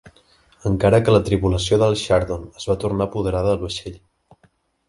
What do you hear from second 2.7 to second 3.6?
va tornar a apoderar